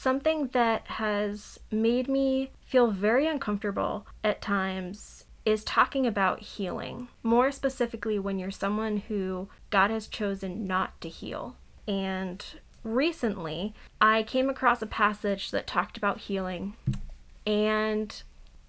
[0.00, 7.08] something that has made me feel very uncomfortable at times is talking about healing.
[7.22, 11.54] More specifically, when you're someone who God has chosen not to heal.
[11.86, 12.42] And
[12.82, 16.76] recently, I came across a passage that talked about healing,
[17.46, 18.22] and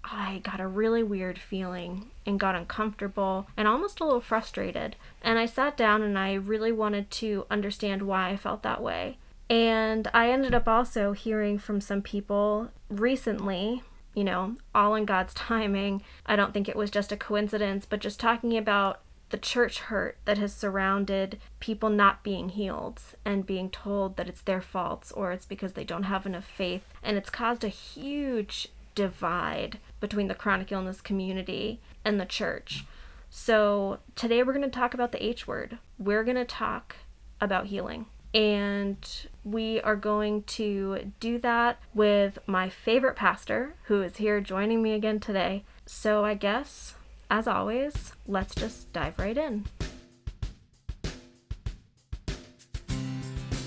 [0.04, 4.96] I got a really weird feeling and got uncomfortable and almost a little frustrated.
[5.22, 9.16] And I sat down and I really wanted to understand why I felt that way.
[9.48, 13.82] And I ended up also hearing from some people recently,
[14.14, 16.02] you know, all in God's timing.
[16.26, 19.00] I don't think it was just a coincidence, but just talking about
[19.30, 24.42] the church hurt that has surrounded people not being healed and being told that it's
[24.42, 26.84] their faults or it's because they don't have enough faith.
[27.02, 32.84] And it's caused a huge divide between the chronic illness community and the church.
[33.30, 35.78] So today we're going to talk about the H word.
[35.98, 36.96] We're going to talk
[37.40, 38.04] about healing.
[38.34, 38.96] And
[39.44, 44.92] we are going to do that with my favorite pastor who is here joining me
[44.92, 45.64] again today.
[45.84, 46.94] So I guess,
[47.30, 49.66] as always, let's just dive right in.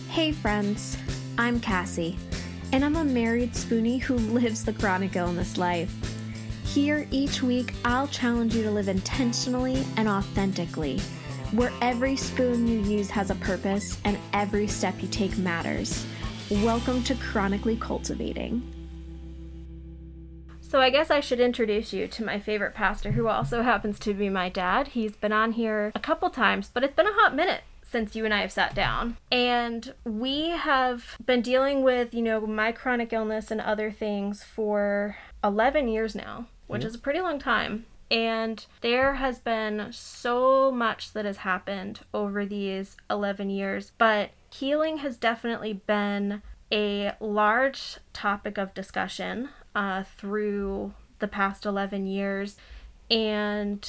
[0.10, 0.98] Hey, friends,
[1.38, 2.18] I'm Cassie,
[2.72, 5.94] and I'm a married spoonie who lives the chronic illness life.
[6.64, 11.02] Here each week, I'll challenge you to live intentionally and authentically,
[11.56, 16.06] where every spoon you use has a purpose and every step you take matters.
[16.50, 18.62] Welcome to Chronically Cultivating.
[20.60, 24.14] So, I guess I should introduce you to my favorite pastor, who also happens to
[24.14, 24.90] be my dad.
[24.90, 28.26] He's been on here a couple times, but it's been a hot minute since you
[28.26, 29.16] and I have sat down.
[29.32, 35.16] And we have been dealing with, you know, my chronic illness and other things for
[35.42, 37.86] 11 years now, which is a pretty long time.
[38.16, 45.00] And there has been so much that has happened over these 11 years, but healing
[45.00, 46.42] has definitely been
[46.72, 52.56] a large topic of discussion uh, through the past 11 years.
[53.12, 53.86] And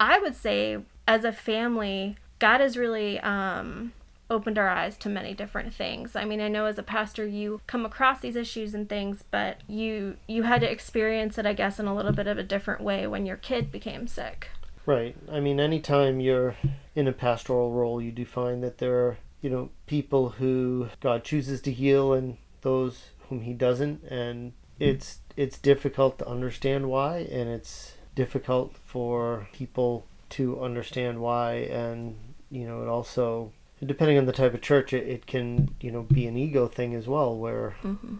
[0.00, 3.92] I would say, as a family, God has really um,
[4.30, 6.14] opened our eyes to many different things.
[6.14, 9.58] I mean, I know as a pastor you come across these issues and things, but
[9.66, 12.80] you you had to experience it, I guess, in a little bit of a different
[12.80, 14.48] way when your kid became sick.
[14.86, 15.16] Right.
[15.30, 16.56] I mean, anytime you're
[16.94, 21.24] in a pastoral role, you do find that there are, you know, people who God
[21.24, 27.18] chooses to heal and those whom he doesn't and it's it's difficult to understand why
[27.30, 32.16] and it's difficult for people to understand why and
[32.50, 33.52] you know it also
[33.84, 36.94] depending on the type of church it, it can you know be an ego thing
[36.94, 38.16] as well where Mm-hmm.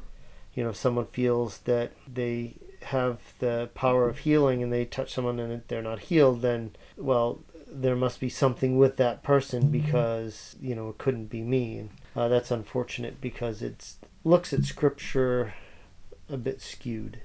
[0.55, 5.13] you know if someone feels that they have the power of healing and they touch
[5.13, 10.57] someone and they're not healed then well there must be something with that person because
[10.61, 11.79] you know it couldn't be me.
[11.79, 13.93] And uh, that's unfortunate because it
[14.25, 15.55] looks at scripture
[16.31, 17.21] a bit skewed.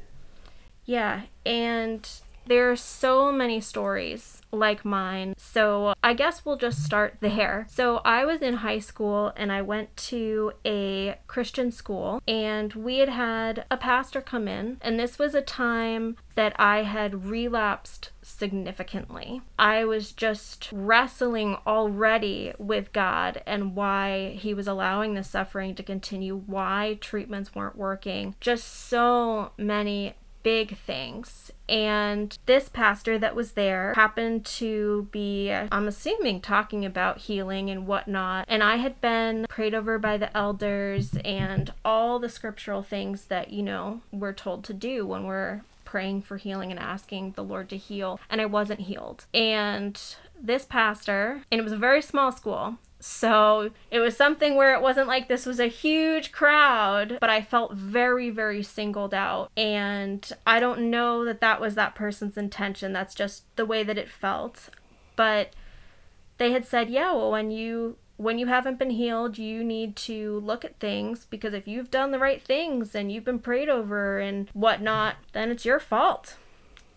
[0.85, 2.07] Yeah, and
[2.45, 5.33] there are so many stories like mine.
[5.37, 7.65] So I guess we'll just start there.
[7.69, 12.99] So I was in high school and I went to a Christian school and we
[12.99, 18.11] had had a pastor come in and this was a time that I had relapsed
[18.21, 19.41] significantly.
[19.59, 25.83] I was just wrestling already with God and why he was allowing the suffering to
[25.83, 28.35] continue, why treatments weren't working.
[28.39, 31.51] Just so many big things.
[31.67, 37.87] And this pastor that was there happened to be, I'm assuming, talking about healing and
[37.87, 38.45] whatnot.
[38.47, 43.51] And I had been prayed over by the elders and all the scriptural things that,
[43.51, 47.69] you know, we're told to do when we're praying for healing and asking the Lord
[47.69, 48.19] to heal.
[48.29, 49.25] And I wasn't healed.
[49.33, 49.99] And
[50.39, 54.81] this pastor, and it was a very small school, so it was something where it
[54.81, 59.51] wasn't like this was a huge crowd, but I felt very, very singled out.
[59.57, 62.93] And I don't know that that was that person's intention.
[62.93, 64.69] That's just the way that it felt.
[65.17, 65.51] But
[66.37, 70.39] they had said, yeah, well, when you when you haven't been healed, you need to
[70.39, 74.19] look at things because if you've done the right things and you've been prayed over
[74.19, 76.37] and whatnot, then it's your fault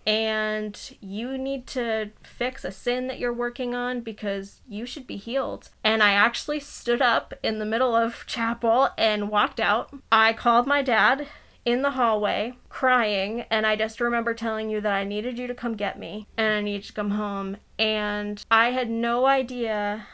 [0.06, 5.16] and you need to fix a sin that you're working on because you should be
[5.16, 5.70] healed.
[5.82, 9.92] And I actually stood up in the middle of chapel and walked out.
[10.12, 11.26] I called my dad
[11.64, 15.54] in the hallway crying and I just remember telling you that I needed you to
[15.54, 20.06] come get me and I needed to come home and I had no idea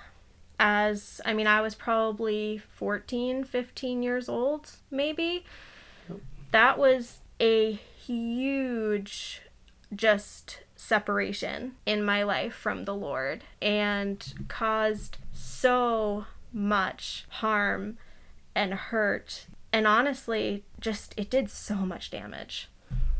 [0.58, 5.44] as I mean I was probably 14 15 years old maybe
[6.52, 9.41] that was a huge
[9.94, 17.98] just separation in my life from the Lord and caused so much harm
[18.54, 22.68] and hurt And honestly, just it did so much damage.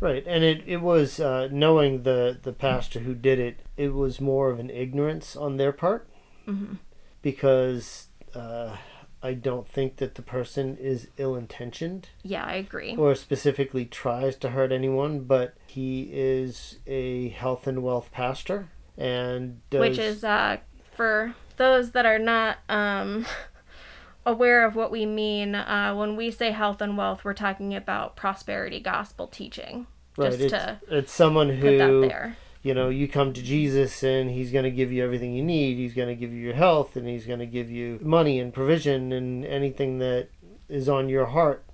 [0.01, 3.61] Right, and it it was uh, knowing the the pastor who did it.
[3.77, 6.09] It was more of an ignorance on their part,
[6.45, 6.75] hmm
[7.23, 8.77] because uh,
[9.23, 12.97] I don't think that the person is ill intentioned Yeah, I agree.
[12.97, 19.61] or specifically tries to hurt anyone, but he is a health and wealth pastor and
[19.71, 20.59] does, Which is uh,
[20.93, 23.25] for those that are not um,
[24.27, 28.17] aware of what we mean uh, when we say health and wealth, we're talking about
[28.17, 29.87] prosperity gospel teaching.
[30.17, 30.31] right.
[30.33, 32.37] Just It's, to it's someone put that who there.
[32.63, 35.77] You know you come to Jesus and he's going to give you everything you need.
[35.77, 38.53] He's going to give you your health and he's going to give you money and
[38.55, 40.29] provision and anything that
[40.69, 41.65] is on your heart.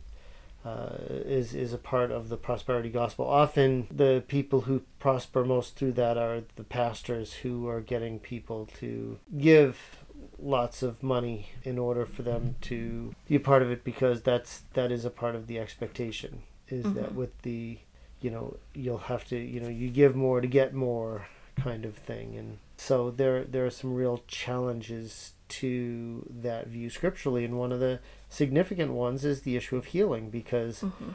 [0.65, 3.25] Uh, is is a part of the prosperity gospel.
[3.27, 8.69] Often, the people who prosper most through that are the pastors who are getting people
[8.79, 9.99] to give
[10.39, 14.63] lots of money in order for them to be a part of it because that's
[14.75, 17.15] that is a part of the expectation is that Mhm.
[17.15, 17.79] with the
[18.21, 21.27] you know you'll have to you know you give more to get more
[21.57, 27.45] kind of thing and so there there are some real challenges to that view scripturally
[27.45, 27.99] and one of the
[28.29, 31.15] significant ones is the issue of healing because Mhm.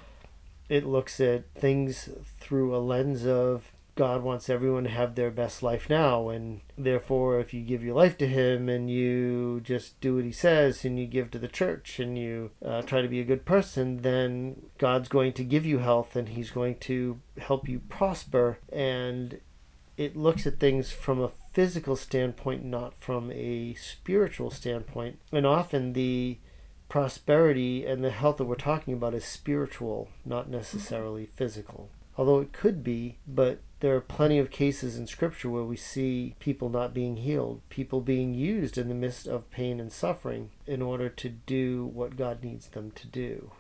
[0.70, 2.10] it looks at things
[2.40, 7.40] through a lens of God wants everyone to have their best life now, and therefore,
[7.40, 11.00] if you give your life to Him and you just do what He says and
[11.00, 14.64] you give to the church and you uh, try to be a good person, then
[14.80, 18.58] God's going to give you health and He's going to help you prosper.
[18.72, 19.40] And
[19.96, 25.20] it looks at things from a physical standpoint, not from a spiritual standpoint.
[25.32, 26.40] And often the
[26.90, 31.90] prosperity and the health that we're talking about is spiritual, not necessarily physical.
[32.18, 36.36] Although it could be, but there are plenty of cases in Scripture where we see
[36.40, 40.82] people not being healed, people being used in the midst of pain and suffering in
[40.82, 43.52] order to do what God needs them to do.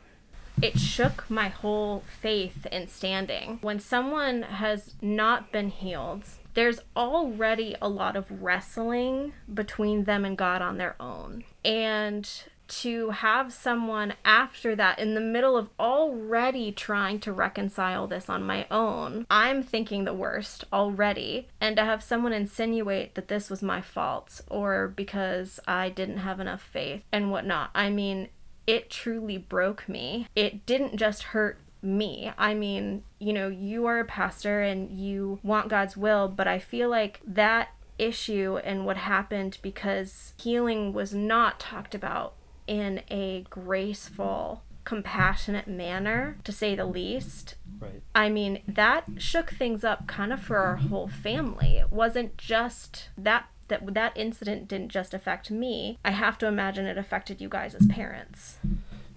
[0.61, 3.57] it shook my whole faith in standing.
[3.61, 6.23] When someone has not been healed,
[6.53, 11.43] there's already a lot of wrestling between them and God on their own.
[11.65, 12.29] And
[12.67, 18.43] to have someone after that in the middle of already trying to reconcile this on
[18.43, 21.47] my own, I'm thinking the worst already.
[21.59, 26.39] And to have someone insinuate that this was my fault or because I didn't have
[26.39, 28.29] enough faith and whatnot, I mean,
[28.65, 30.27] it truly broke me.
[30.35, 32.31] It didn't just hurt me.
[32.37, 36.59] I mean, you know, you are a pastor and you want God's will, but I
[36.59, 37.69] feel like that
[37.99, 42.33] issue and what happened because healing was not talked about
[42.67, 47.55] in a graceful, compassionate manner, to say the least.
[47.79, 48.01] Right.
[48.15, 51.77] I mean, that shook things up kind of for our whole family.
[51.77, 55.97] It wasn't just that that that incident didn't just affect me.
[56.03, 58.57] I have to imagine it affected you guys as parents.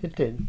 [0.03, 0.47] It did.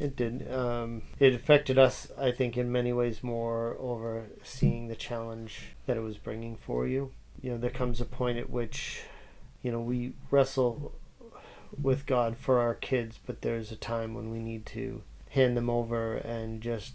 [0.00, 0.50] It did.
[0.52, 5.96] Um, it affected us, I think, in many ways more over seeing the challenge that
[5.96, 7.12] it was bringing for you.
[7.40, 9.02] You know, there comes a point at which,
[9.62, 10.92] you know, we wrestle
[11.80, 15.68] with God for our kids, but there's a time when we need to hand them
[15.68, 16.94] over and just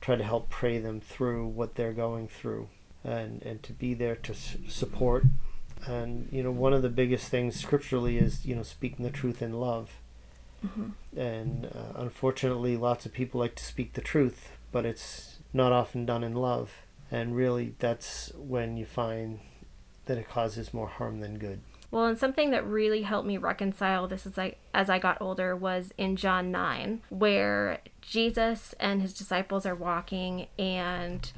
[0.00, 2.68] try to help pray them through what they're going through
[3.04, 5.24] and, and to be there to s- support.
[5.86, 9.42] And, you know, one of the biggest things scripturally is, you know, speaking the truth
[9.42, 9.98] in love.
[11.16, 16.04] And uh, unfortunately lots of people like to speak the truth but it's not often
[16.04, 16.82] done in love.
[17.10, 19.40] And really that's when you find
[20.06, 24.06] that it causes more harm than good Well, and something that really helped me reconcile
[24.06, 29.14] this as I as I got older was in John 9, where Jesus and his
[29.14, 31.30] disciples are walking and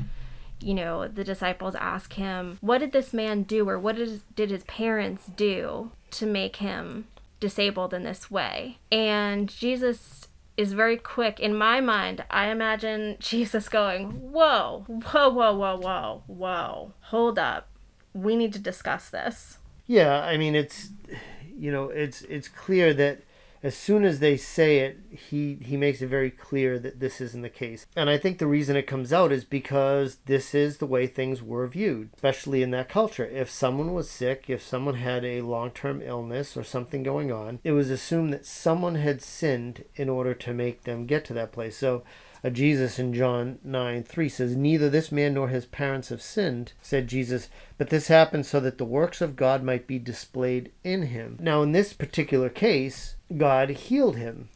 [0.63, 4.51] you know, the disciples ask him, "What did this man do or what did did
[4.51, 7.07] his parents do to make him
[7.39, 12.25] disabled in this way?" And Jesus is very quick in my mind.
[12.29, 16.93] I imagine Jesus going, "Whoa, whoa, whoa, whoa, whoa, whoa.
[17.03, 17.69] Hold up.
[18.13, 19.60] We need to discuss this."
[19.91, 20.91] Yeah i mean it's
[21.59, 23.23] you know it's it's clear that
[23.63, 27.43] as soon as they say it he he makes it very clear that this isn't
[27.43, 27.87] the case.
[27.97, 31.43] And i think the reason it comes out is because this is the way things
[31.43, 33.27] were viewed especially in that culture.
[33.27, 37.73] If someone was sick if someone had a long-term illness or something going on it
[37.73, 41.77] was assumed that someone had sinned in order to make them get to that place.
[41.77, 42.05] So
[42.49, 47.07] Jesus in John 9 3 says, Neither this man nor his parents have sinned, said
[47.07, 51.37] Jesus, but this happened so that the works of God might be displayed in him.
[51.41, 54.49] Now, in this particular case, God healed him.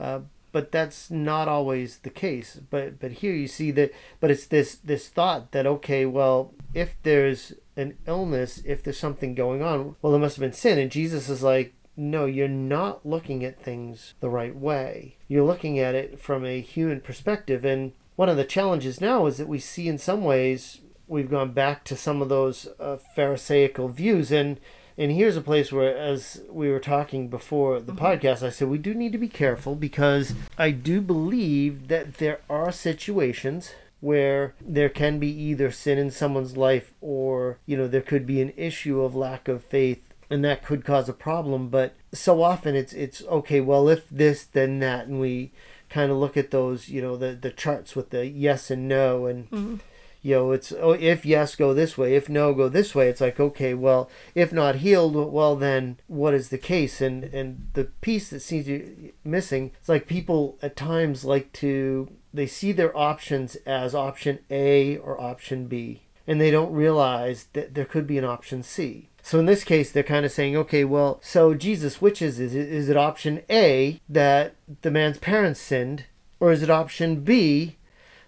[0.00, 0.20] Uh,
[0.52, 2.60] but that's not always the case.
[2.70, 3.92] But but here you see that.
[4.20, 9.34] But it's this this thought that okay, well, if there's an illness, if there's something
[9.34, 10.78] going on, well, there must have been sin.
[10.78, 15.16] And Jesus is like, no, you're not looking at things the right way.
[15.28, 17.64] You're looking at it from a human perspective.
[17.64, 21.52] And one of the challenges now is that we see in some ways we've gone
[21.52, 24.32] back to some of those uh, Pharisaical views.
[24.32, 24.58] And
[24.98, 28.04] and here's a place where, as we were talking before the mm-hmm.
[28.04, 32.40] podcast, I said we do need to be careful because I do believe that there
[32.50, 38.00] are situations where there can be either sin in someone's life or, you know, there
[38.00, 41.68] could be an issue of lack of faith and that could cause a problem.
[41.68, 45.06] But so often it's, it's okay, well, if this, then that.
[45.06, 45.52] And we
[45.88, 49.26] kind of look at those, you know, the, the charts with the yes and no
[49.26, 49.50] and.
[49.50, 49.76] Mm-hmm
[50.24, 52.14] you know, it's oh, if yes, go this way.
[52.14, 53.08] If no, go this way.
[53.08, 57.00] It's like okay, well, if not healed, well then what is the case?
[57.00, 61.52] And and the piece that seems to be missing, it's like people at times like
[61.54, 67.48] to they see their options as option A or option B, and they don't realize
[67.52, 69.08] that there could be an option C.
[69.22, 72.54] So in this case, they're kind of saying, okay, well, so Jesus, which is it,
[72.54, 76.04] is it option A that the man's parents sinned,
[76.40, 77.76] or is it option B,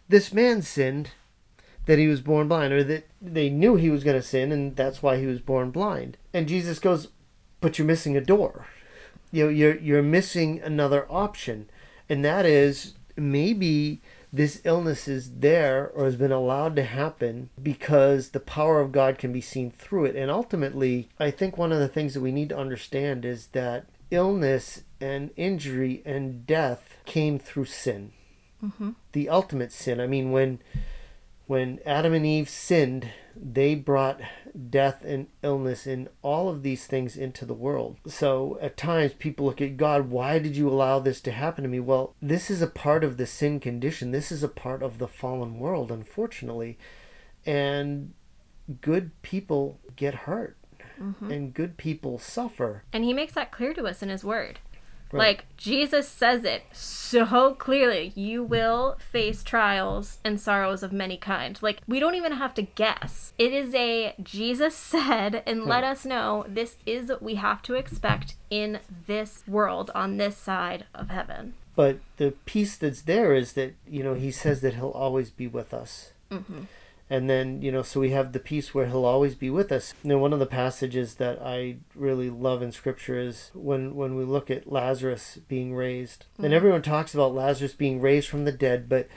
[0.09, 1.11] this man sinned?
[1.87, 4.77] that he was born blind, or that they knew he was going to sin, and
[4.77, 6.17] that's why he was born blind.
[6.33, 7.09] And Jesus goes,
[7.61, 8.67] "But you're missing a door.
[9.31, 11.69] You know, you're you're missing another option,
[12.09, 14.01] and that is maybe."
[14.35, 19.17] This illness is there or has been allowed to happen because the power of God
[19.17, 20.17] can be seen through it.
[20.17, 23.87] And ultimately, I think one of the things that we need to understand is that
[24.11, 28.11] illness and injury and death came through sin.
[28.61, 28.91] Mm-hmm.
[29.13, 30.01] The ultimate sin.
[30.01, 30.59] I mean, when
[31.47, 34.21] when Adam and Eve sinned, they brought
[34.71, 37.97] death and illness and all of these things into the world.
[38.07, 41.69] So at times people look at God, why did you allow this to happen to
[41.69, 41.81] me?
[41.81, 44.11] Well, this is a part of the sin condition.
[44.11, 46.79] This is a part of the fallen world, unfortunately.
[47.45, 48.15] And
[48.81, 50.57] good people get hurt.
[51.01, 51.31] Mm-hmm.
[51.31, 52.85] And good people suffer.
[52.93, 54.61] And he makes that clear to us in his word.
[55.15, 55.29] Right.
[55.29, 58.13] Like Jesus says it so clearly.
[58.17, 61.63] You will face trials and sorrows of many kinds.
[61.63, 63.33] Like we don't even have to guess.
[63.39, 67.75] It is a Jesus said and let us know this is what we have to
[67.75, 71.55] expect in this world on this side of heaven.
[71.77, 75.47] But the piece that's there is that, you know, he says that he'll always be
[75.47, 76.13] with us.
[76.31, 76.65] Mm-hmm
[77.11, 79.95] and then you know so we have the piece where he'll always be with us.
[80.03, 84.17] You know one of the passages that i really love in scripture is when when
[84.17, 86.25] we look at lazarus being raised.
[86.35, 86.45] Mm-hmm.
[86.47, 89.09] and everyone talks about lazarus being raised from the dead but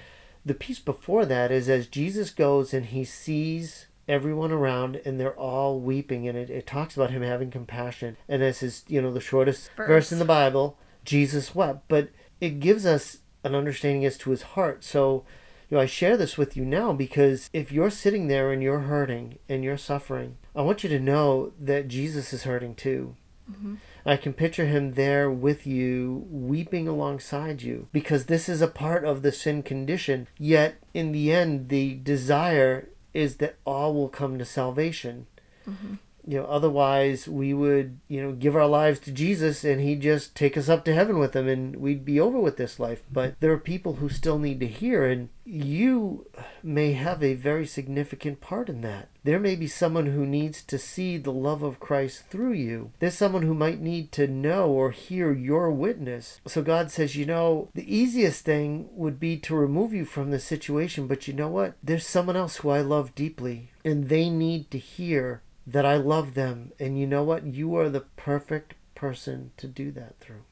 [0.45, 5.37] the piece before that is as jesus goes and he sees everyone around and they're
[5.37, 6.27] all weeping.
[6.27, 8.17] And it, it talks about him having compassion.
[8.27, 9.87] And this is you know the shortest verse.
[9.87, 11.87] verse in the bible jesus wept.
[11.87, 14.83] But it gives us an understanding as to his heart.
[14.83, 15.25] So
[15.69, 18.81] you know, I share this with you now because if you're sitting there and you're
[18.81, 23.15] hurting and you're suffering, I want you to know that Jesus is hurting too.
[23.51, 23.75] Mm-hmm.
[24.05, 29.03] I can picture him there with you, weeping alongside you, because this is a part
[29.03, 30.27] of the sin condition.
[30.37, 35.27] Yet, in the end, the desire is that all will come to salvation.
[35.67, 35.95] Mm-hmm
[36.27, 40.35] you know otherwise we would you know give our lives to jesus and he'd just
[40.35, 43.03] take us up to heaven with him and we'd be over with this life.
[43.11, 46.27] But there are people who still need to hear and you
[46.61, 49.07] may have a very significant part in that.
[49.23, 52.91] There may be someone who needs to see the love of christ through you.
[52.99, 56.41] There's someone who might need to know or hear your witness.
[56.47, 60.39] So god says you know the easiest thing would be to remove you from the
[60.39, 61.75] situation but you know what?
[61.83, 66.33] There's someone else who i love deeply and they need to hear that I love
[66.33, 66.71] them.
[66.79, 67.45] And you know what?
[67.45, 70.43] You are the perfect person to do that through.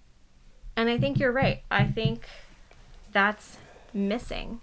[0.76, 1.64] And I think you're right.
[1.72, 2.28] I think
[3.14, 3.58] that's
[3.94, 4.60] missing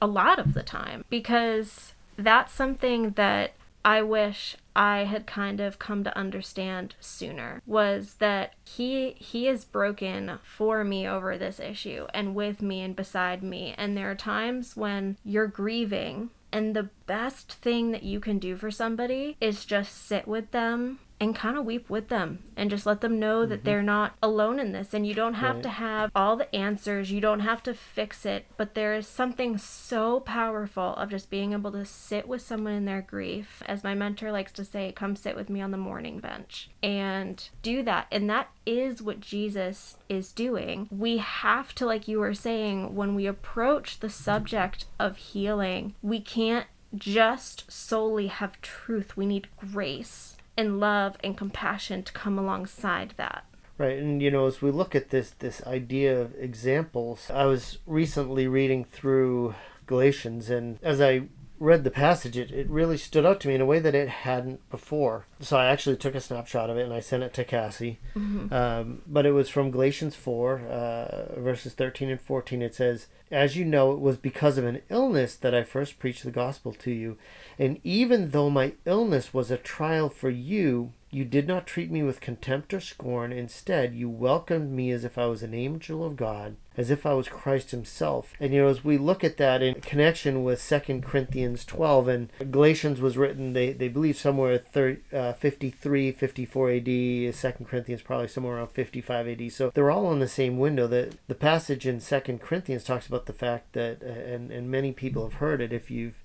[0.00, 3.52] a lot of the time because that's something that
[3.84, 9.64] I wish I had kind of come to understand sooner was that he he is
[9.64, 14.16] broken for me over this issue and with me and beside me and there are
[14.16, 19.64] times when you're grieving and the best thing that you can do for somebody is
[19.64, 23.44] just sit with them and kind of weep with them and just let them know
[23.44, 23.64] that mm-hmm.
[23.64, 24.94] they're not alone in this.
[24.94, 25.62] And you don't have right.
[25.64, 27.10] to have all the answers.
[27.10, 28.46] You don't have to fix it.
[28.56, 32.84] But there is something so powerful of just being able to sit with someone in
[32.84, 33.62] their grief.
[33.66, 36.70] As my mentor likes to say come sit with me on the mourning bench.
[36.82, 38.06] And do that.
[38.10, 40.88] And that is what Jesus is doing.
[40.90, 46.20] We have to like you were saying when we approach the subject of healing we
[46.20, 49.16] can't just solely have truth.
[49.16, 53.44] We need grace and love and compassion to come alongside that.
[53.78, 57.78] Right, and you know, as we look at this this idea of examples, I was
[57.86, 59.54] recently reading through
[59.86, 63.60] Galatians, and as I read the passage, it, it really stood out to me in
[63.60, 65.26] a way that it hadn't before.
[65.40, 67.98] So I actually took a snapshot of it and I sent it to Cassie.
[68.16, 68.52] Mm-hmm.
[68.52, 72.62] Um, but it was from Galatians 4, uh, verses 13 and 14.
[72.62, 76.24] It says, As you know, it was because of an illness that I first preached
[76.24, 77.16] the gospel to you.
[77.58, 82.02] And even though my illness was a trial for you, you did not treat me
[82.02, 83.32] with contempt or scorn.
[83.32, 87.14] Instead, you welcomed me as if I was an angel of God, as if I
[87.14, 88.34] was Christ Himself.
[88.38, 92.32] And you know, as we look at that in connection with 2 Corinthians 12, and
[92.50, 97.32] Galatians was written, they, they believe somewhere 30, uh, 53, 54 AD, 2
[97.64, 99.52] Corinthians probably somewhere around 55 AD.
[99.52, 100.86] So they're all in the same window.
[100.86, 105.24] That the passage in 2 Corinthians talks about the fact that, and, and many people
[105.24, 106.22] have heard it if you've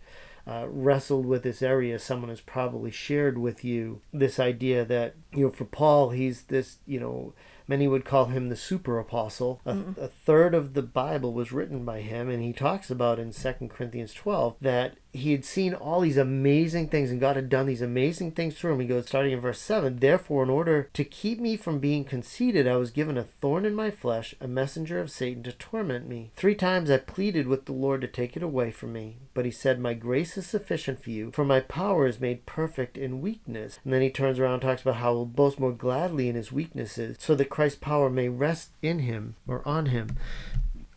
[0.48, 5.46] uh, wrestled with this area, someone has probably shared with you this idea that, you
[5.46, 7.34] know, for Paul, he's this, you know,
[7.68, 9.62] Many would call him the super apostle.
[9.66, 9.98] A, mm.
[9.98, 13.54] a, third of the Bible was written by him, and he talks about in 2
[13.70, 17.84] Corinthians 12 that he had seen all these amazing things, and God had done these
[17.84, 18.80] amazing things through him.
[18.80, 22.68] He goes, starting in verse 7 Therefore, in order to keep me from being conceited,
[22.68, 26.32] I was given a thorn in my flesh, a messenger of Satan to torment me.
[26.36, 29.52] Three times I pleaded with the Lord to take it away from me, but he
[29.52, 33.80] said, My grace is sufficient for you, for my power is made perfect in weakness.
[33.84, 36.52] And then he turns around and talks about how he'll boast more gladly in his
[36.52, 40.18] weaknesses, so that Christ's power may rest in him or on him.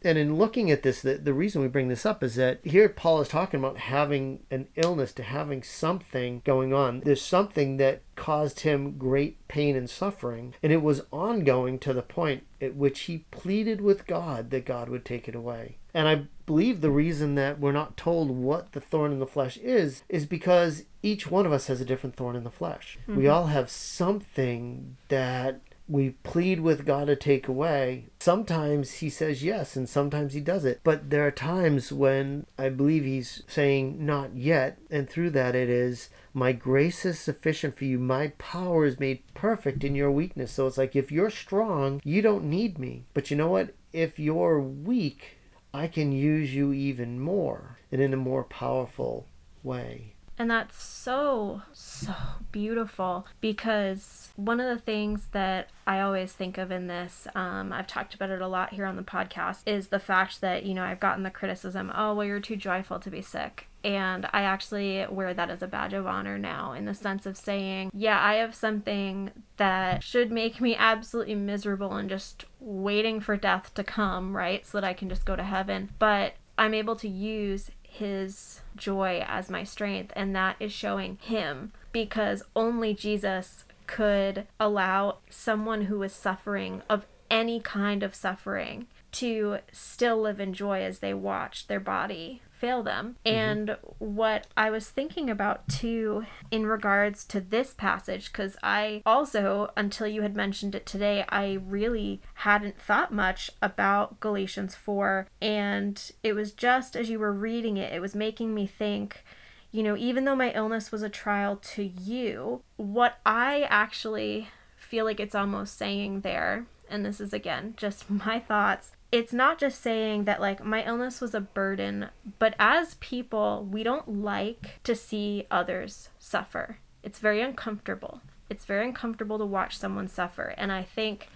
[0.07, 2.89] And in looking at this, the, the reason we bring this up is that here
[2.89, 7.01] Paul is talking about having an illness, to having something going on.
[7.01, 12.03] There's something that caused him great pain and suffering, and it was ongoing to the
[12.03, 15.79] point at which he pleaded with God that God would take it away.
[15.93, 19.57] And I believe the reason that we're not told what the thorn in the flesh
[19.57, 22.97] is is because each one of us has a different thorn in the flesh.
[23.03, 23.17] Mm-hmm.
[23.17, 28.07] We all have something that we plead with God to take away.
[28.19, 30.81] Sometimes he says yes, and sometimes he does it.
[30.83, 35.69] But there are times when I believe he's saying not yet, and through that it
[35.69, 37.99] is, My grace is sufficient for you.
[37.99, 40.53] My power is made perfect in your weakness.
[40.53, 43.05] So it's like if you're strong, you don't need me.
[43.15, 43.75] But you know what?
[43.93, 45.39] If you're weak,
[45.73, 49.29] I can use you even more and in a more powerful
[49.63, 50.16] way.
[50.39, 52.13] And that's so, so
[52.53, 57.87] beautiful because one of the things that I always think of in this, um, I've
[57.87, 60.85] talked about it a lot here on the podcast, is the fact that, you know,
[60.85, 63.69] I've gotten the criticism, oh, well, you're too joyful to be sick.
[63.83, 67.37] And I actually wear that as a badge of honor now in the sense of
[67.37, 73.37] saying, yeah, I have something that should make me absolutely miserable and just waiting for
[73.37, 74.67] death to come, right?
[74.67, 75.91] So that I can just go to heaven.
[75.99, 81.73] But I'm able to use his joy as my strength, and that is showing him
[81.93, 89.59] because only Jesus could allow someone who is suffering of any kind of suffering to
[89.73, 93.17] still live in joy as they watch their body fail them.
[93.25, 93.37] Mm-hmm.
[93.37, 99.71] And what I was thinking about too in regards to this passage, because I also,
[99.77, 105.27] until you had mentioned it today, I really hadn't thought much about Galatians 4.
[105.41, 109.25] And it was just as you were reading it, it was making me think
[109.73, 115.05] you know, even though my illness was a trial to you, what I actually feel
[115.05, 119.81] like it's almost saying there, and this is again just my thoughts, it's not just
[119.81, 124.95] saying that like my illness was a burden, but as people, we don't like to
[124.95, 126.79] see others suffer.
[127.03, 128.21] It's very uncomfortable.
[128.51, 130.55] It's very uncomfortable to watch someone suffer.
[130.57, 131.29] And I think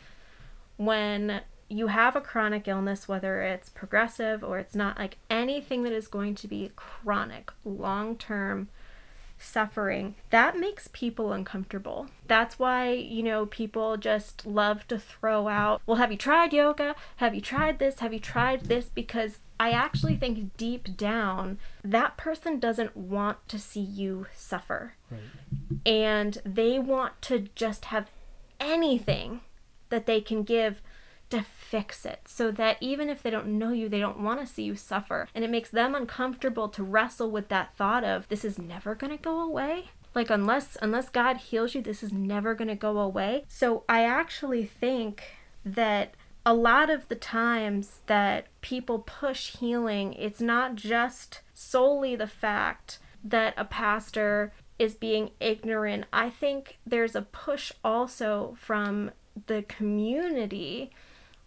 [0.77, 5.93] when you have a chronic illness, whether it's progressive or it's not, like anything that
[5.93, 8.69] is going to be chronic, long term,
[9.41, 12.09] suffering, that makes people uncomfortable.
[12.27, 16.95] That's why, you know, people just love to throw out, well, have you tried yoga?
[17.17, 18.01] Have you tried this?
[18.01, 18.91] Have you tried this?
[18.95, 24.95] Because I actually think deep down, that person doesn't want to see you suffer.
[25.11, 25.21] Right.
[25.85, 28.11] And they want to just have
[28.59, 29.41] anything
[29.89, 30.81] that they can give
[31.31, 34.47] to fix it so that even if they don't know you, they don't want to
[34.47, 35.29] see you suffer.
[35.35, 39.17] And it makes them uncomfortable to wrestle with that thought of this is never going
[39.17, 39.91] to go away.
[40.15, 43.45] Like unless unless God heals you, this is never going to go away.
[43.49, 45.23] So I actually think
[45.65, 46.15] that
[46.45, 52.99] a lot of the times that people push healing, it's not just solely the fact
[53.23, 56.07] that a pastor is being ignorant.
[56.13, 59.11] I think there's a push also from
[59.47, 60.91] the community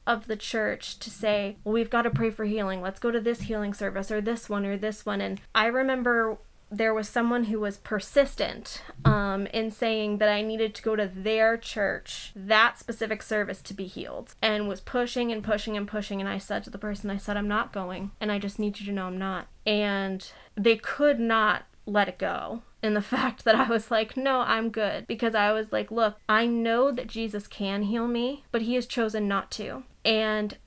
[0.05, 2.81] of the church to say, well, we've got to pray for healing.
[2.81, 5.21] Let's go to this healing service or this one or this one.
[5.21, 6.37] And I remember
[6.73, 11.07] there was someone who was persistent um, in saying that I needed to go to
[11.07, 16.19] their church, that specific service, to be healed, and was pushing and pushing and pushing.
[16.19, 18.79] And I said to the person, I said, I'm not going, and I just need
[18.79, 19.47] you to know I'm not.
[19.67, 22.63] And they could not let it go.
[22.83, 25.07] In the fact that I was like, no, I'm good.
[25.07, 28.85] Because I was like, look, I know that Jesus can heal me, but he has
[28.85, 29.83] chosen not to.
[30.05, 30.57] And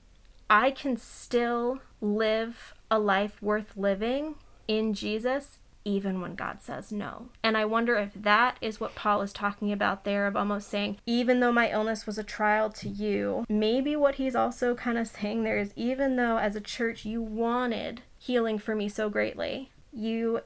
[0.49, 4.35] I can still live a life worth living
[4.67, 7.29] in Jesus even when God says no.
[7.41, 10.97] And I wonder if that is what Paul is talking about there of almost saying,
[11.05, 15.07] even though my illness was a trial to you, maybe what he's also kind of
[15.07, 19.71] saying there is, even though as a church you wanted healing for me so greatly,
[19.93, 20.41] you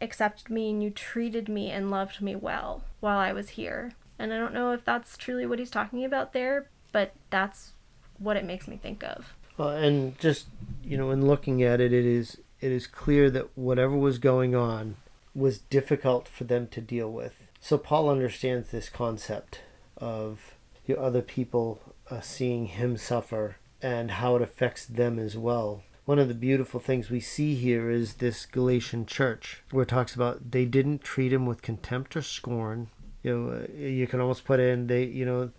[0.00, 3.92] accepted me and you treated me and loved me well while I was here.
[4.18, 7.72] And I don't know if that's truly what he's talking about there, but that's
[8.18, 9.34] what it makes me think of.
[9.56, 10.46] Well, and just
[10.84, 14.54] you know, in looking at it, it is it is clear that whatever was going
[14.54, 14.96] on
[15.34, 17.42] was difficult for them to deal with.
[17.60, 19.60] So Paul understands this concept
[19.96, 20.54] of
[20.86, 21.80] you know, other people
[22.10, 25.82] uh, seeing him suffer and how it affects them as well.
[26.06, 30.14] One of the beautiful things we see here is this Galatian church, where it talks
[30.14, 32.90] about they didn't treat him with contempt or scorn.
[33.24, 35.50] You know, uh, you can almost put in they, you know,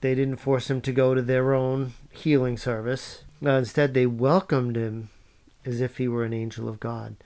[0.00, 3.24] they didn't force him to go to their own healing service.
[3.44, 5.10] Uh, instead, they welcomed him
[5.64, 7.16] as if he were an angel of God.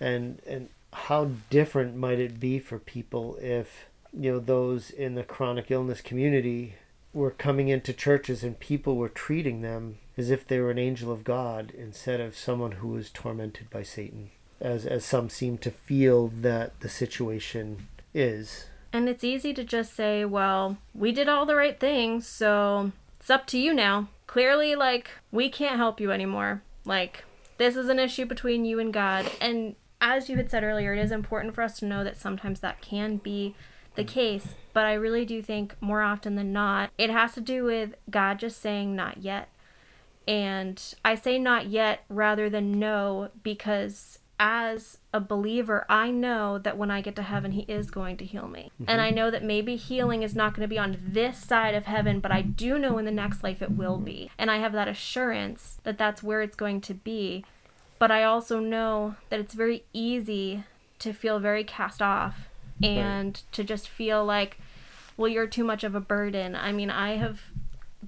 [0.00, 3.84] And and how different might it be for people if
[4.18, 6.76] you know those in the chronic illness community
[7.12, 11.12] were coming into churches and people were treating them as if they were an angel
[11.12, 15.70] of God instead of someone who was tormented by Satan, as as some seem to
[15.70, 18.66] feel that the situation is.
[18.92, 23.30] And it's easy to just say, well, we did all the right things, so it's
[23.30, 24.08] up to you now.
[24.26, 26.62] Clearly, like, we can't help you anymore.
[26.84, 27.24] Like,
[27.58, 29.30] this is an issue between you and God.
[29.40, 32.60] And as you had said earlier, it is important for us to know that sometimes
[32.60, 33.54] that can be
[33.94, 34.54] the case.
[34.72, 38.38] But I really do think more often than not, it has to do with God
[38.38, 39.48] just saying not yet.
[40.26, 46.76] And I say not yet rather than no because as a believer, I know that
[46.76, 48.70] when I get to heaven, He is going to heal me.
[48.74, 48.90] Mm-hmm.
[48.90, 51.86] And I know that maybe healing is not going to be on this side of
[51.86, 54.30] heaven, but I do know in the next life it will be.
[54.36, 57.44] And I have that assurance that that's where it's going to be.
[57.98, 60.64] But I also know that it's very easy
[60.98, 62.48] to feel very cast off
[62.82, 63.42] and right.
[63.52, 64.58] to just feel like,
[65.16, 66.54] well, you're too much of a burden.
[66.54, 67.40] I mean, I have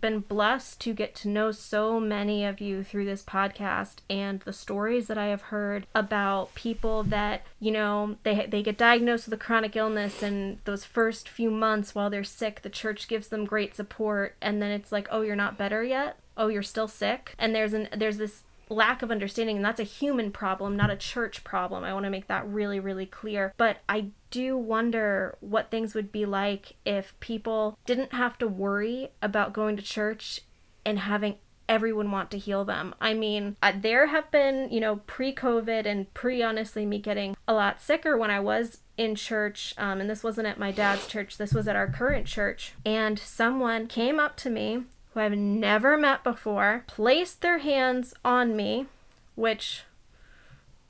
[0.01, 4.53] been blessed to get to know so many of you through this podcast and the
[4.53, 9.35] stories that I have heard about people that, you know, they they get diagnosed with
[9.35, 13.45] a chronic illness and those first few months while they're sick, the church gives them
[13.45, 17.35] great support and then it's like, "Oh, you're not better yet?" "Oh, you're still sick?"
[17.39, 20.97] And there's an there's this lack of understanding and that's a human problem not a
[20.97, 25.71] church problem i want to make that really really clear but i do wonder what
[25.71, 30.43] things would be like if people didn't have to worry about going to church
[30.85, 31.37] and having
[31.69, 32.95] everyone want to heal them.
[33.01, 37.37] I mean, uh, there have been, you know, pre COVID and pre honestly me getting
[37.47, 41.07] a lot sicker when I was in church, um, and this wasn't at my dad's
[41.07, 42.73] church, this was at our current church.
[42.85, 44.85] And someone came up to me
[45.19, 48.87] who I've never met before, placed their hands on me,
[49.35, 49.83] which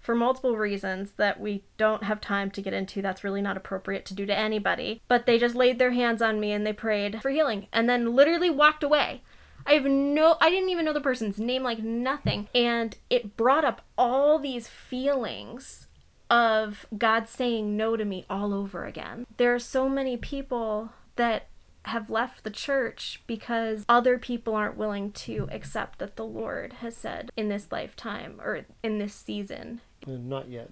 [0.01, 3.03] for multiple reasons that we don't have time to get into.
[3.03, 5.03] That's really not appropriate to do to anybody.
[5.09, 8.15] But they just laid their hands on me and they prayed for healing and then
[8.15, 9.23] literally walked away.
[9.67, 12.49] I have no, I didn't even know the person's name, like nothing.
[12.55, 15.89] And it brought up all these feelings
[16.31, 19.27] of God saying no to me all over again.
[19.37, 21.49] There are so many people that
[21.89, 26.97] have left the church because other people aren't willing to accept that the Lord has
[26.97, 29.81] said in this lifetime or in this season.
[30.07, 30.71] Uh, not yet.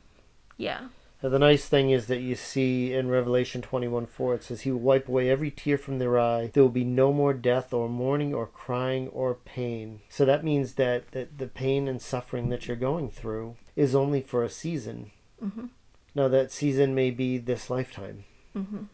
[0.57, 0.89] Yeah.
[1.23, 4.71] Now, the nice thing is that you see in Revelation 21 4, it says, He
[4.71, 6.51] will wipe away every tear from their eye.
[6.53, 10.01] There will be no more death, or mourning, or crying, or pain.
[10.11, 14.21] So that means that, that the pain and suffering that you're going through is only
[14.21, 15.11] for a season.
[15.43, 15.67] Mm-hmm.
[16.15, 18.25] Now, that season may be this lifetime.
[18.55, 18.85] Mm-hmm.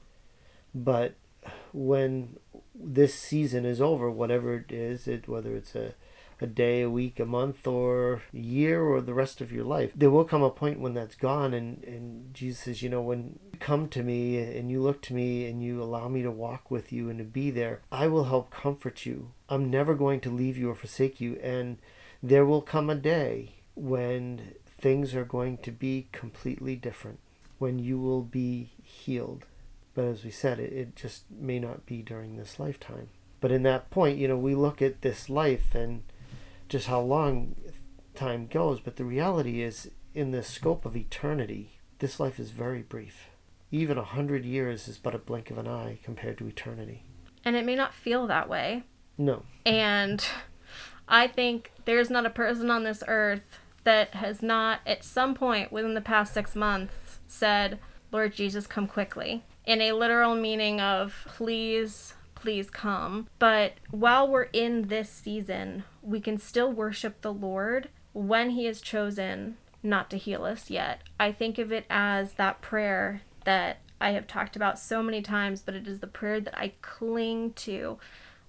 [0.74, 1.14] But
[1.72, 2.36] when
[2.74, 5.94] this season is over, whatever it is, it whether it's a
[6.42, 9.92] a day, a week, a month, or a year, or the rest of your life.
[9.94, 13.38] There will come a point when that's gone, and, and Jesus says, You know, when
[13.52, 16.70] you come to me and you look to me and you allow me to walk
[16.70, 19.30] with you and to be there, I will help comfort you.
[19.48, 21.38] I'm never going to leave you or forsake you.
[21.42, 21.78] And
[22.22, 27.20] there will come a day when things are going to be completely different,
[27.58, 29.46] when you will be healed
[29.94, 33.08] but as we said, it, it just may not be during this lifetime.
[33.40, 36.02] But in that point, you know, we look at this life and
[36.68, 37.56] just how long
[38.14, 38.80] time goes.
[38.80, 43.28] But the reality is, in the scope of eternity, this life is very brief.
[43.70, 47.04] Even a hundred years is but a blink of an eye compared to eternity.
[47.44, 48.84] And it may not feel that way.
[49.18, 49.42] No.
[49.66, 50.24] And
[51.08, 55.72] I think there's not a person on this earth that has not, at some point
[55.72, 57.78] within the past six months, said,
[58.12, 59.44] Lord Jesus, come quickly.
[59.64, 63.28] In a literal meaning of, please, please come.
[63.38, 68.80] But while we're in this season, we can still worship the Lord when He has
[68.80, 71.02] chosen not to heal us yet.
[71.18, 75.62] I think of it as that prayer that I have talked about so many times,
[75.62, 77.98] but it is the prayer that I cling to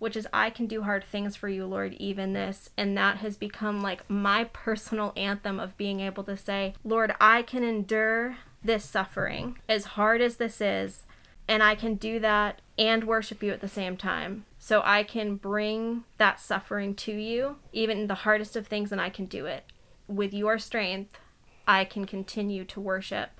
[0.04, 2.70] which is I can do hard things for you, Lord, even this.
[2.78, 7.42] And that has become like my personal anthem of being able to say, Lord, I
[7.42, 11.04] can endure this suffering as hard as this is,
[11.48, 14.46] and I can do that and worship you at the same time.
[14.58, 19.10] So I can bring that suffering to you, even the hardest of things, and I
[19.10, 19.66] can do it.
[20.08, 21.20] With your strength,
[21.68, 23.32] I can continue to worship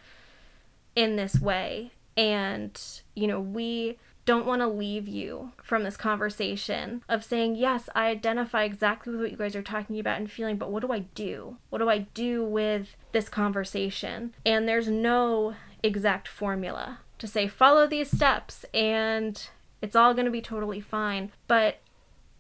[0.96, 1.92] in this way.
[2.16, 2.80] And,
[3.16, 8.08] you know, we don't want to leave you from this conversation of saying, Yes, I
[8.08, 11.00] identify exactly with what you guys are talking about and feeling, but what do I
[11.16, 11.58] do?
[11.70, 14.34] What do I do with this conversation?
[14.46, 19.48] And there's no exact formula to say, follow these steps and
[19.82, 21.32] it's all going to be totally fine.
[21.48, 21.80] But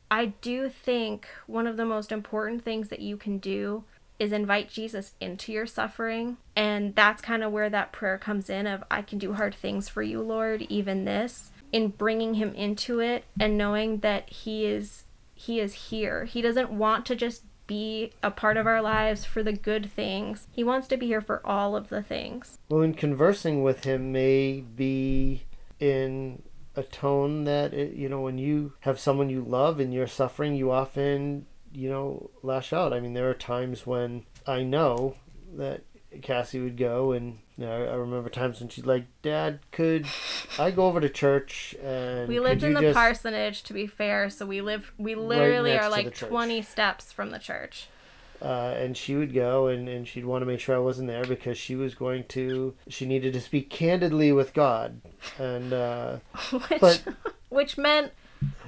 [0.09, 3.83] I do think one of the most important things that you can do
[4.19, 6.37] is invite Jesus into your suffering.
[6.55, 9.89] And that's kind of where that prayer comes in of I can do hard things
[9.89, 15.03] for you, Lord, even this in bringing him into it and knowing that he is
[15.33, 16.23] he is here.
[16.23, 20.47] He doesn't want to just be a part of our lives for the good things.
[20.51, 22.59] He wants to be here for all of the things.
[22.69, 25.43] Well, in conversing with him may be
[25.79, 26.43] in
[26.75, 30.55] a tone that it, you know when you have someone you love and you're suffering,
[30.55, 32.93] you often you know lash out.
[32.93, 35.15] I mean, there are times when I know
[35.55, 35.81] that
[36.21, 40.05] Cassie would go, and you know, I remember times when she's like, "Dad, could
[40.59, 42.95] I go over to church?" And we lived in the just...
[42.95, 47.31] parsonage, to be fair, so we live we literally right are like twenty steps from
[47.31, 47.87] the church.
[48.41, 51.23] Uh, and she would go and, and she'd want to make sure I wasn't there
[51.23, 54.99] because she was going to she needed to speak candidly with God
[55.39, 56.17] and uh,
[56.51, 57.03] which, but
[57.49, 58.11] which meant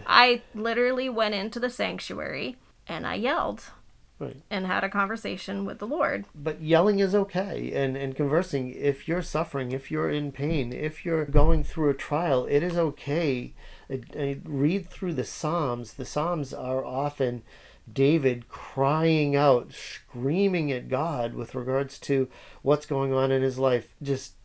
[0.07, 2.55] I literally went into the sanctuary
[2.87, 3.65] and I yelled
[4.17, 4.37] Right.
[4.49, 6.25] And had a conversation with the Lord.
[6.33, 7.71] But yelling is okay.
[7.73, 11.95] And, and conversing, if you're suffering, if you're in pain, if you're going through a
[11.95, 13.53] trial, it is okay.
[13.89, 15.93] I, I read through the Psalms.
[15.93, 17.43] The Psalms are often
[17.91, 22.29] David crying out, screaming at God with regards to
[22.61, 24.35] what's going on in his life, just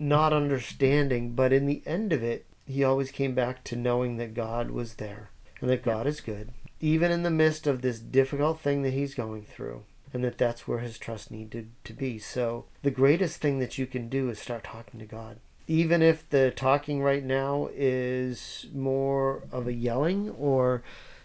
[0.00, 1.34] not understanding.
[1.34, 4.94] But in the end of it, he always came back to knowing that God was
[4.94, 5.30] there
[5.60, 9.14] and that God is good even in the midst of this difficult thing that he's
[9.14, 12.18] going through and that that's where his trust needed to be.
[12.18, 15.38] So the greatest thing that you can do is start talking to god.
[15.68, 20.82] Even if the talking right now is more of a yelling or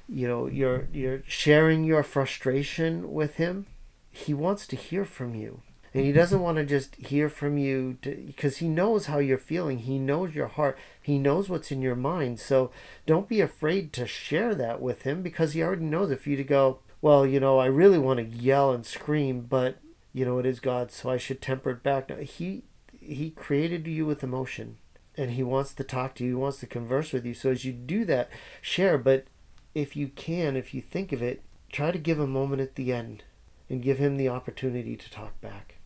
[0.08, 3.66] you know you're you're sharing your frustration with him
[4.10, 5.62] he wants to hear from you
[5.98, 9.80] and he doesn't want to just hear from you because he knows how you're feeling.
[9.80, 10.78] He knows your heart.
[11.02, 12.40] He knows what's in your mind.
[12.40, 12.70] So
[13.08, 16.12] don't be afraid to share that with him because he already knows.
[16.12, 19.78] If you to go well you know i really want to yell and scream but
[20.14, 22.10] you know it is god so i should temper it back.
[22.10, 22.64] Now he
[23.00, 24.78] he created you with emotion
[25.18, 26.30] and he wants to talk to you.
[26.30, 27.34] He wants to converse with you.
[27.34, 28.30] So as you do that
[28.62, 29.00] share.
[29.00, 29.26] But
[29.74, 32.94] if you can if you think of it try to give a moment at the
[32.94, 33.24] end
[33.68, 35.77] and give him the opportunity to talk back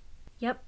[0.42, 0.62] Yep.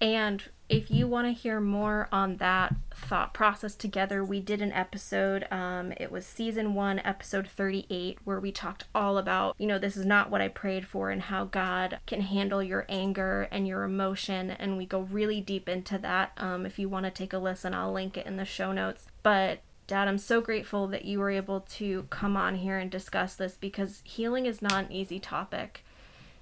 [0.00, 4.72] And if you want to hear more on that thought process together, we did an
[4.72, 5.46] episode.
[5.50, 9.98] Um, it was season one, episode 38, where we talked all about, you know, this
[9.98, 13.82] is not what I prayed for and how God can handle your anger and your
[13.82, 14.50] emotion.
[14.50, 16.32] And we go really deep into that.
[16.38, 19.06] Um, if you want to take a listen, I'll link it in the show notes.
[19.22, 23.34] But Dad, I'm so grateful that you were able to come on here and discuss
[23.34, 25.84] this because healing is not an easy topic.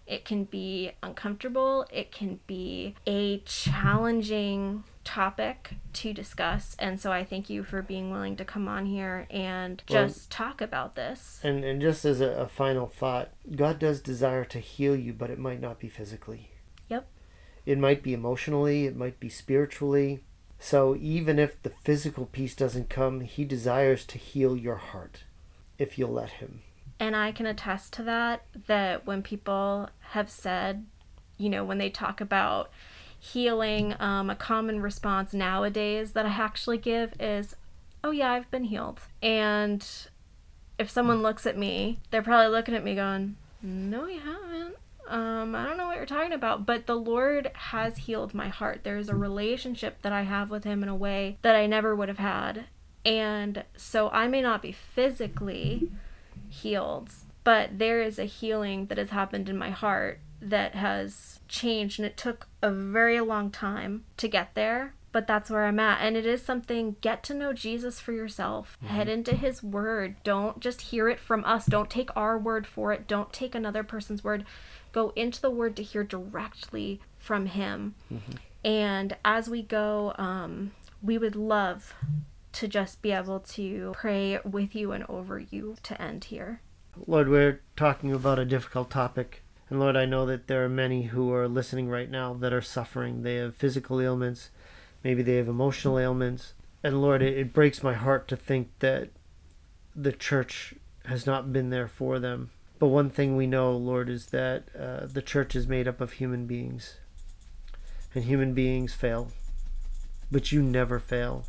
[0.08, 6.74] It can be uncomfortable, it can be a challenging topic to discuss.
[6.78, 10.46] And so I thank you for being willing to come on here and just well,
[10.48, 11.40] talk about this.
[11.42, 15.28] And, and just as a, a final thought, God does desire to heal you, but
[15.28, 16.52] it might not be physically.
[16.88, 17.06] Yep.
[17.66, 20.24] It might be emotionally, it might be spiritually.
[20.58, 25.24] So even if the physical piece doesn't come, He desires to heal your heart
[25.78, 26.62] if you'll let Him.
[27.00, 30.84] And I can attest to that, that when people have said,
[31.37, 32.70] you know, when they talk about
[33.18, 37.54] healing, um, a common response nowadays that I actually give is,
[38.02, 39.00] oh, yeah, I've been healed.
[39.22, 39.87] And
[40.78, 44.76] if someone looks at me, they're probably looking at me going, no, you haven't.
[45.08, 48.80] Um, I don't know what you're talking about, but the Lord has healed my heart.
[48.82, 52.08] There's a relationship that I have with Him in a way that I never would
[52.08, 52.66] have had.
[53.06, 55.90] And so I may not be physically
[56.48, 57.11] healed,
[57.44, 61.98] but there is a healing that has happened in my heart that has changed.
[61.98, 66.00] And it took a very long time to get there but that's where I'm at.
[66.00, 68.76] And it is something, get to know Jesus for yourself.
[68.76, 68.94] Mm-hmm.
[68.94, 70.16] Head into his word.
[70.22, 71.66] Don't just hear it from us.
[71.66, 73.06] Don't take our word for it.
[73.06, 74.44] Don't take another person's word.
[74.92, 77.94] Go into the word to hear directly from him.
[78.12, 78.32] Mm-hmm.
[78.64, 81.94] And as we go, um, we would love
[82.58, 86.60] to just be able to pray with you and over you to end here.
[87.06, 89.44] Lord, we're talking about a difficult topic.
[89.70, 92.60] And Lord, I know that there are many who are listening right now that are
[92.60, 93.22] suffering.
[93.22, 94.50] They have physical ailments,
[95.04, 96.54] maybe they have emotional ailments.
[96.82, 99.10] And Lord, it, it breaks my heart to think that
[99.94, 102.50] the church has not been there for them.
[102.80, 106.14] But one thing we know, Lord, is that uh, the church is made up of
[106.14, 106.96] human beings.
[108.16, 109.30] And human beings fail.
[110.32, 111.44] But you never fail.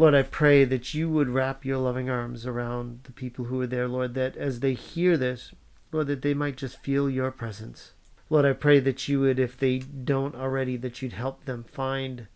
[0.00, 3.66] Lord, I pray that you would wrap your loving arms around the people who are
[3.66, 5.52] there, Lord, that as they hear this,
[5.92, 7.92] Lord, that they might just feel your presence.
[8.30, 12.28] Lord, I pray that you would, if they don't already, that you'd help them find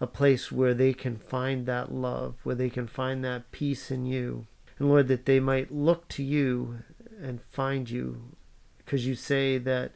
[0.00, 4.06] a place where they can find that love, where they can find that peace in
[4.06, 4.48] you.
[4.80, 6.80] And Lord, that they might look to you
[7.22, 8.22] and find you,
[8.78, 9.92] because you say that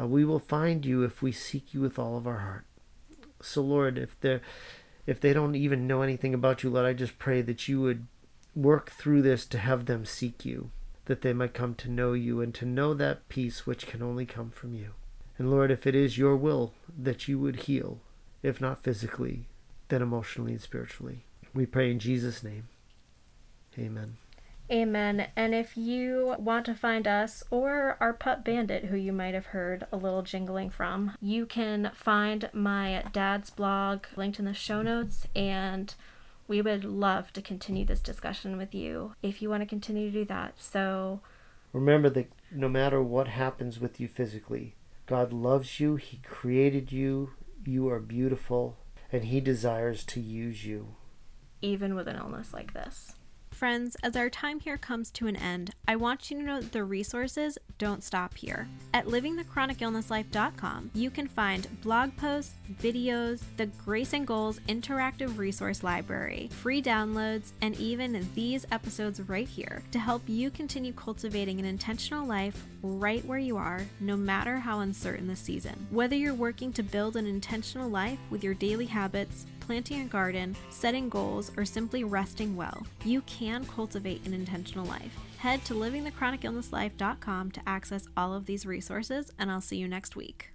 [0.00, 2.66] uh, we will find you if we seek you with all of our heart.
[3.40, 4.42] So, Lord, if they're
[5.06, 8.06] if they don't even know anything about you, Lord, I just pray that you would
[8.54, 10.70] work through this to have them seek you
[11.06, 14.24] that they might come to know you and to know that peace which can only
[14.26, 14.92] come from you.
[15.38, 18.00] And Lord, if it is your will that you would heal,
[18.42, 19.46] if not physically,
[19.88, 22.68] then emotionally and spiritually, we pray in Jesus' name.
[23.78, 24.16] Amen.
[24.72, 25.26] Amen.
[25.36, 29.46] And if you want to find us or our pup bandit, who you might have
[29.46, 34.80] heard a little jingling from, you can find my dad's blog linked in the show
[34.80, 35.94] notes and
[36.48, 40.18] we would love to continue this discussion with you if you want to continue to
[40.20, 40.54] do that.
[40.56, 41.20] So
[41.74, 44.74] remember that no matter what happens with you physically,
[45.06, 47.32] God loves you, He created you,
[47.66, 48.78] you are beautiful,
[49.12, 50.94] and He desires to use you.
[51.60, 53.12] Even with an illness like this.
[53.52, 56.72] Friends, as our time here comes to an end, I want you to know that
[56.72, 58.66] the resources don't stop here.
[58.94, 66.48] At livingthechronicillnesslife.com, you can find blog posts, videos, the Grace and Goals interactive resource library,
[66.50, 72.26] free downloads, and even these episodes right here to help you continue cultivating an intentional
[72.26, 75.86] life right where you are, no matter how uncertain the season.
[75.90, 80.54] Whether you're working to build an intentional life with your daily habits, planting a garden,
[80.70, 85.16] setting goals, or simply resting well, you can cultivate an intentional life.
[85.38, 90.51] Head to livingthechronicillnesslife.com to access all of these resources, and I'll see you next week.